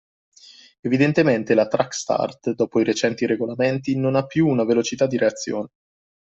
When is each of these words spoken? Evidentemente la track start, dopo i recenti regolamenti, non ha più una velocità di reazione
Evidentemente 0.79 1.53
la 1.53 1.67
track 1.67 1.93
start, 1.93 2.53
dopo 2.55 2.79
i 2.79 2.83
recenti 2.83 3.27
regolamenti, 3.27 3.95
non 3.95 4.15
ha 4.15 4.25
più 4.25 4.47
una 4.47 4.65
velocità 4.65 5.05
di 5.05 5.15
reazione 5.17 5.67